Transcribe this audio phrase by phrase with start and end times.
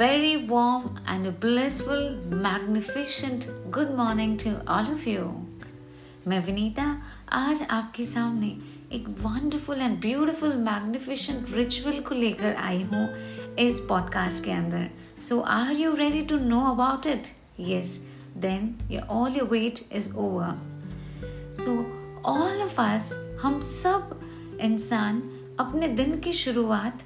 [0.00, 5.24] very warm and a blissful, magnificent good morning to all of you.
[6.26, 6.86] मैं विनीता
[7.38, 8.46] आज आपके सामने
[8.96, 13.04] एक wonderful and beautiful magnificent ritual को लेकर आई हूँ
[13.66, 14.88] इस पॉडकास्ट के अंदर।
[15.28, 17.28] So are you ready to know about it
[17.68, 17.96] yes
[18.46, 18.74] then
[19.10, 20.56] all your wait is over
[21.60, 21.76] so
[22.30, 23.12] all of us
[23.42, 24.18] हम सब
[24.60, 25.22] इंसान
[25.60, 27.04] अपने दिन की शुरुआत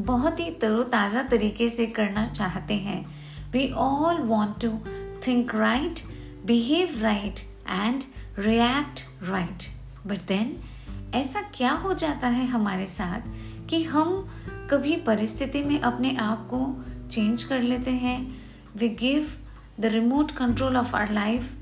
[0.00, 3.04] बहुत ही तरोताज़ा तरीके से करना चाहते हैं।
[3.52, 4.78] We all want to
[5.26, 6.00] think right
[6.46, 8.02] behave right and
[8.38, 9.62] react right
[10.06, 10.56] but then
[11.14, 13.20] ऐसा क्या हो जाता है हमारे साथ
[13.68, 14.28] कि हम
[14.70, 18.18] कभी परिस्थिति में अपने आप को चेंज कर लेते हैं।
[18.76, 19.32] We give
[19.80, 21.52] the remote control of our life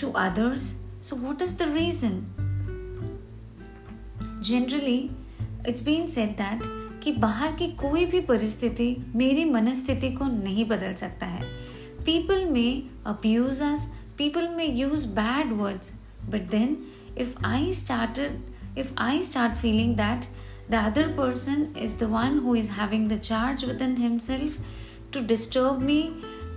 [0.00, 2.20] to others so what is the reason
[4.44, 4.98] generally
[5.68, 10.94] it's been said that कि बाहर की कोई भी परिस्थिति मेरी मनस्थिति को नहीं बदल
[10.94, 11.42] सकता है।
[12.04, 13.60] People may abuse
[14.18, 15.92] people may use bad words
[16.24, 16.76] but then
[17.18, 20.24] if I started if I start feeling that
[20.70, 24.58] the other person is the one who is having the charge within himself
[25.12, 26.02] to disturb me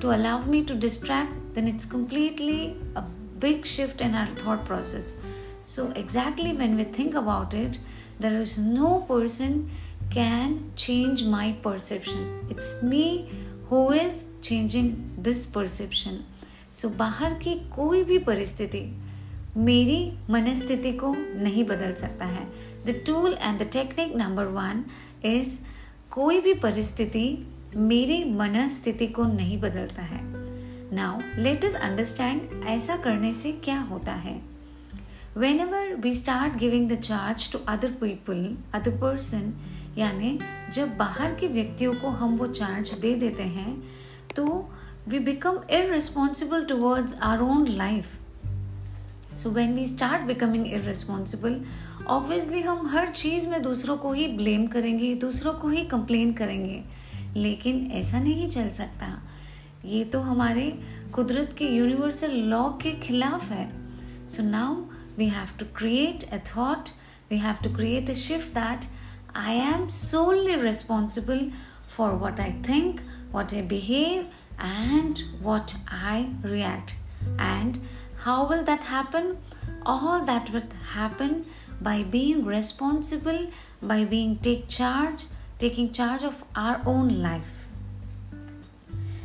[0.01, 2.59] to allow me to distract then it's completely
[2.97, 3.05] a
[3.41, 5.15] big shift in our thought process
[5.65, 7.77] so exactly when we think about it
[8.21, 9.63] there is no person
[10.11, 12.47] can change my perception.
[12.49, 13.29] It's me
[13.69, 16.19] who is changing this perception.
[16.73, 18.83] So, बाहर की कोई भी परिस्थिति
[19.57, 22.45] मेरी मनस्थिति को नहीं बदल सकता है
[22.85, 24.83] the tool and the technique number one
[25.25, 25.57] is
[26.11, 27.25] कोई भी परिस्थिति
[27.75, 30.21] मेरी मनस्थिति को नहीं बदलता है
[30.95, 34.39] नाउ लेट इज़ अंडरस्टैंड ऐसा करने से क्या होता है
[35.59, 39.53] whenever we start giving the charge to other people other person
[39.97, 40.37] यानी
[40.73, 43.71] जब बाहर के व्यक्तियों को हम वो चार्ज दे देते हैं
[44.35, 44.45] तो
[45.07, 48.05] we become irresponsible towards our own life
[49.37, 51.61] so when we start becoming irresponsible
[52.07, 56.83] obviously हम हर चीज़ में दूसरों को ही ब्लेम करेंगे, दूसरों को ही कंप्लेन करेंगे।
[57.35, 59.07] लेकिन ऐसा नहीं चल सकता।
[59.85, 60.63] ये तो हमारे
[61.13, 63.67] कुदरत के यूनिवर्सल लॉ के खिलाफ है।
[64.29, 64.75] So now
[65.17, 66.89] we have to create a thought
[67.31, 68.85] we have to create a shift that
[69.33, 71.51] I am solely responsible
[71.87, 74.27] for what I think, what I behave,
[74.59, 76.95] and what I react.
[77.39, 77.79] And
[78.17, 79.37] how will that happen?
[79.85, 81.45] All that will happen
[81.79, 83.47] by being responsible,
[83.81, 85.25] by being take charge,
[85.59, 87.67] taking charge of our own life.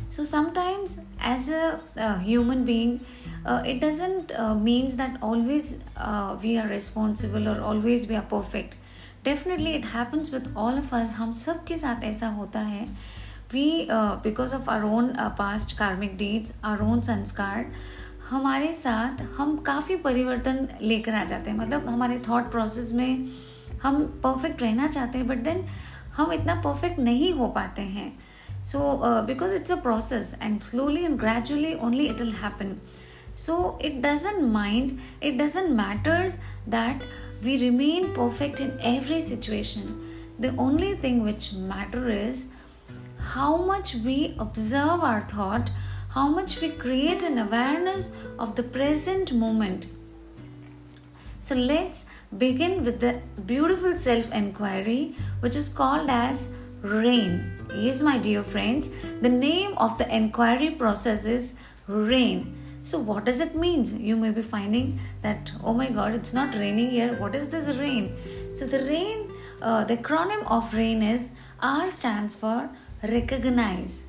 [0.09, 3.05] So sometimes, as a, a human being,
[3.45, 8.23] uh, it doesn't uh, means that always uh, we are responsible or always we are
[8.23, 8.75] perfect
[9.23, 12.85] definitely it happens with all of us हम सब के साथ ऐसा होता है।
[13.53, 17.65] We because of our own past karmic deeds our own sanskar
[18.29, 23.27] हमारे साथ हम काफ़ी परिवर्तन लेकर आ जाते हैं। मतलब हमारे थॉट प्रोसेस में
[23.83, 25.63] हम परफेक्ट रहना चाहते हैं बट देन
[26.15, 28.11] हम इतना परफेक्ट नहीं हो पाते हैं।
[28.65, 28.79] So
[29.25, 32.75] because it's a process and slowly and gradually only it will happen
[33.37, 36.39] so it doesn't mind it doesn't matters
[36.69, 37.03] that
[37.43, 40.03] we remain perfect in every situation.
[40.39, 42.49] The only thing which matter is
[43.17, 45.71] how much we observe our thought,
[46.09, 49.87] how much we create an awareness of the present moment.
[51.41, 52.05] So let's
[52.37, 57.53] begin with the beautiful self inquiry, which is called as RAIN.
[57.75, 58.89] Yes, my dear friends,
[59.21, 61.53] the name of the inquiry process is
[61.87, 62.56] RAIN.
[62.86, 63.84] So, what does it mean?
[64.00, 67.14] You may be finding that, oh my god, it's not raining here.
[67.14, 68.16] What is this rain?
[68.54, 69.30] So, the rain,
[69.60, 71.30] uh, the acronym of rain is
[71.60, 72.68] R stands for
[73.02, 74.06] recognize,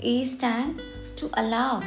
[0.00, 0.82] A stands
[1.16, 1.82] to allow,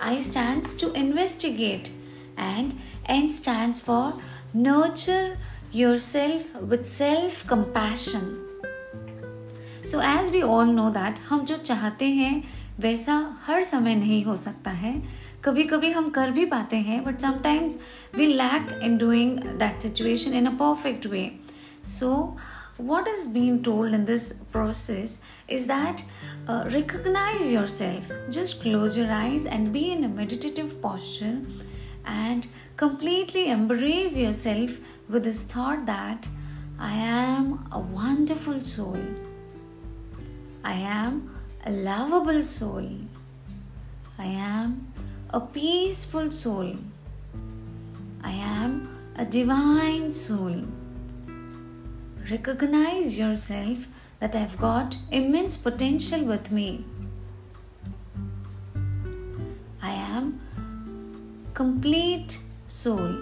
[0.00, 1.90] I stands to investigate,
[2.36, 4.14] and N stands for
[4.52, 5.38] nurture
[5.72, 8.46] yourself with self compassion.
[9.86, 12.42] So, as we all know that हम जो चाहते हैं
[12.80, 13.14] वैसा
[13.46, 14.92] हर समय नहीं हो सकता है
[15.44, 17.78] कभी कभी हम कर भी पाते हैं but sometimes
[18.14, 21.30] we lack in doing that situation in a perfect way
[21.98, 22.36] so
[22.80, 26.02] what is being told in this process is that
[26.48, 31.40] uh, recognize yourself just close your eyes and be in a meditative posture
[32.06, 32.46] and
[32.76, 34.78] completely embrace yourself
[35.08, 36.28] with this thought that
[36.78, 38.98] i am a wonderful soul
[40.64, 41.20] i am
[41.66, 42.88] a lovable soul
[44.18, 44.74] i am
[45.35, 46.77] a peaceful soul.
[48.23, 48.87] I am
[49.17, 50.63] a divine soul.
[52.31, 53.79] Recognize yourself
[54.21, 56.85] that I've got immense potential with me.
[59.81, 60.39] I am
[61.53, 62.37] complete
[62.69, 63.17] soul.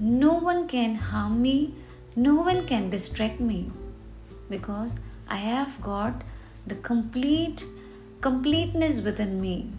[0.00, 1.76] No one can harm me,
[2.16, 3.70] no one can distract me
[4.48, 4.98] because
[5.28, 6.24] I have got
[6.66, 7.64] the complete
[8.20, 9.70] completeness within me.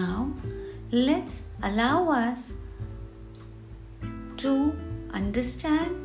[0.00, 0.32] Now,
[0.90, 2.52] let's allow us
[4.42, 4.52] to
[5.12, 5.96] understand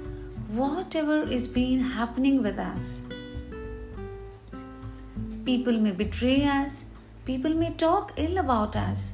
[0.61, 3.03] whatever is being happening with us.
[5.45, 6.83] People may betray us,
[7.23, 9.07] people may talk ill about us,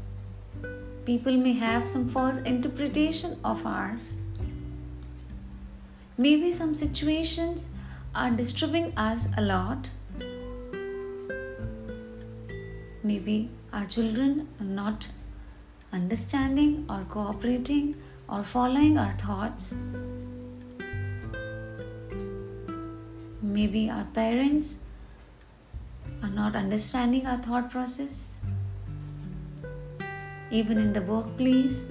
[1.06, 4.16] people may have some false interpretation of ours.
[6.18, 7.72] Maybe some situations
[8.16, 9.92] are disturbing us a lot.
[13.04, 15.08] Maybe our children not
[15.94, 17.96] understanding or cooperating
[18.28, 19.74] or following our thoughts.
[23.42, 24.84] Maybe our parents
[26.22, 28.38] are not understanding our thought process.
[30.50, 31.86] Even in the workplace,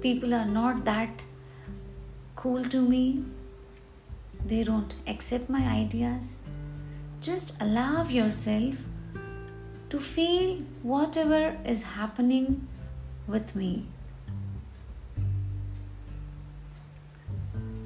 [0.00, 1.10] people are not that
[2.36, 3.24] cool to me.
[4.46, 6.36] They don't accept my ideas.
[7.20, 8.76] Just allow yourself
[9.96, 12.68] to feel whatever is happening
[13.26, 13.86] with me.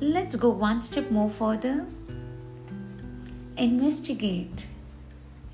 [0.00, 1.86] Let's go one step more further.
[3.56, 4.66] Investigate.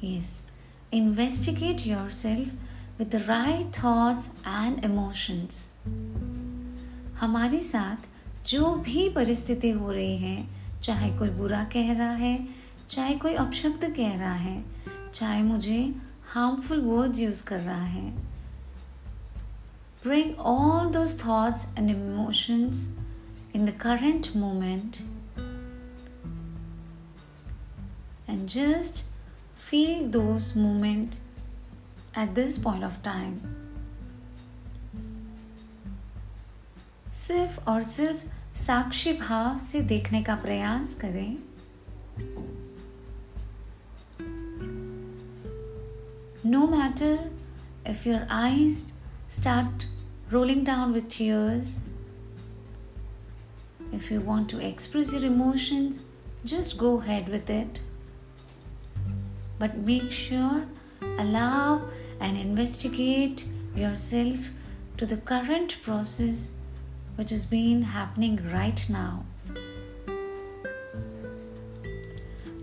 [0.00, 0.44] Yes,
[0.92, 2.48] investigate yourself
[2.98, 5.62] with the right thoughts and emotions.
[7.20, 8.08] हमारे साथ
[8.48, 10.46] जो भी परिस्थिति हो रही है
[10.82, 12.34] चाहे कोई बुरा कह रहा है
[12.90, 14.64] चाहे कोई अपशब्द कह रहा है
[15.14, 15.80] चाहे मुझे
[16.28, 18.10] हार्मफुल वर्ड्स यूज़ कर रहा है।
[20.02, 22.98] Bring all those thoughts and emotions
[23.54, 24.96] in the current moment
[28.30, 29.04] and just
[29.70, 31.14] feel those moment
[32.18, 33.38] at this point of time
[37.14, 41.36] सिर्फ़ और सिर्फ़ साक्षी भाव से देखने का प्रयास करें।
[46.50, 47.18] No matter
[47.84, 48.92] if your eyes
[49.28, 49.86] start
[50.30, 51.78] rolling down with tears
[53.92, 56.02] if you want to express your emotions,
[56.44, 57.80] just go ahead with it.
[59.58, 60.66] But make sure,
[61.18, 61.88] allow
[62.20, 64.36] and investigate yourself
[64.96, 66.56] to the current process
[67.14, 69.24] which has been happening right now.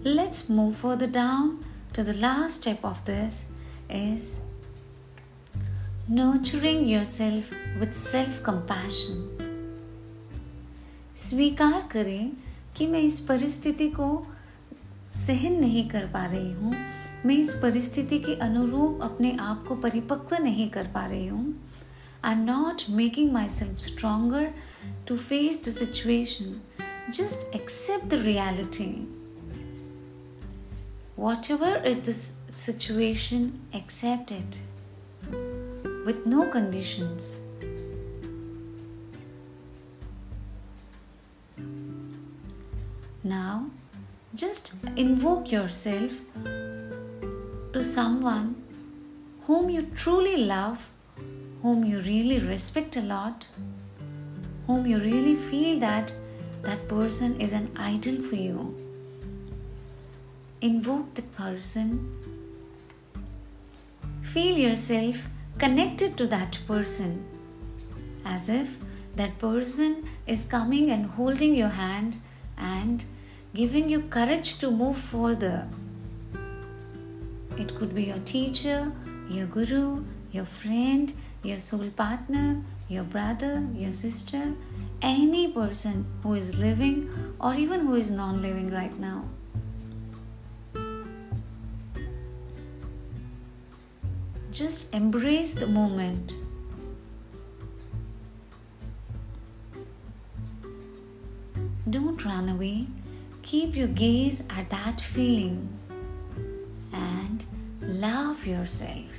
[0.04, 3.53] Let's move further down to the last step of this
[3.90, 4.42] is
[6.10, 9.18] nurturing yourself with self compassion.
[11.18, 12.32] स्वीकार करें
[12.78, 14.28] कि मैं इस परिस्थिति को
[15.16, 16.74] सहन नहीं कर पा रही हूँ।
[17.26, 21.70] मैं इस परिस्थिति के अनुरूप अपने आप को परिपक्व नहीं कर पा रही हूँ।
[22.26, 24.54] I am not making myself stronger
[25.08, 26.62] to face the situation
[27.10, 28.92] just accept the reality
[31.16, 34.60] Whatever is the situation, accept it
[36.06, 37.40] with no conditions.
[43.24, 43.68] Now,
[44.36, 46.12] just invoke yourself
[46.44, 48.56] to someone
[49.46, 50.90] whom you truly love,
[51.62, 53.48] whom you really respect a lot,
[54.68, 56.12] whom you really feel that
[56.64, 58.83] that person is an idol for you.
[60.64, 61.92] Invoke that person.
[64.22, 65.18] Feel yourself
[65.58, 67.26] connected to that person
[68.24, 68.70] as if
[69.18, 72.22] that person is coming and holding your hand
[72.58, 73.04] and
[73.54, 75.68] giving you courage to move further.
[77.58, 78.90] It could be your teacher,
[79.30, 81.12] your guru, your friend,
[81.44, 84.54] your soul partner, your brother, your sister,
[85.02, 87.10] any person who is living
[87.42, 89.26] or even who is non living right now.
[94.54, 96.36] Just embrace the moment.
[101.90, 102.86] Don't run away.
[103.42, 105.68] Keep your gaze at that feeling
[106.92, 107.44] and
[107.82, 109.10] love yourself.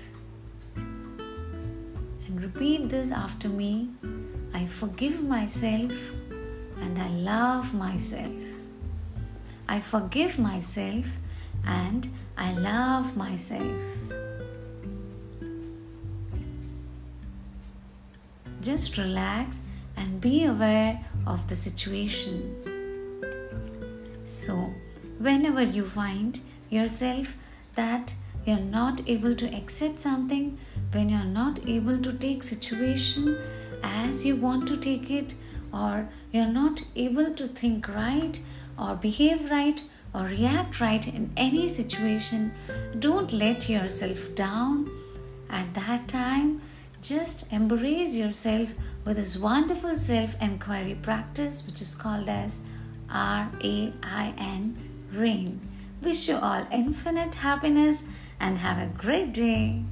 [0.76, 3.88] And repeat this after me
[4.54, 5.90] I forgive myself
[6.80, 8.32] and I love myself.
[9.68, 11.06] I forgive myself
[11.66, 13.72] and I love myself.
[18.64, 19.60] Just relax
[19.94, 22.56] and be aware of the situation.
[24.24, 24.72] So,
[25.18, 26.40] whenever you find
[26.70, 27.36] yourself
[27.74, 28.14] that
[28.46, 30.58] you're not able to accept something,
[30.92, 33.38] when you're not able to take situation
[33.82, 35.34] as you want to take it,
[35.70, 38.40] or you're not able to think right,
[38.78, 39.82] or behave right,
[40.14, 42.50] or react right in any situation,
[42.98, 44.90] don't let yourself down.
[45.50, 46.62] At that time,
[47.04, 48.70] just embrace yourself
[49.04, 52.60] with this wonderful self inquiry practice, which is called as
[53.10, 54.74] R A I N,
[55.12, 55.60] RAIN.
[56.00, 58.04] Wish you all infinite happiness
[58.40, 59.84] and have a great day.